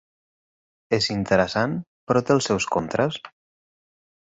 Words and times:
És 0.99 1.09
interessant, 1.17 1.77
però 2.09 2.25
té 2.31 2.37
els 2.39 2.51
seus 2.53 2.69
contres. 2.79 3.25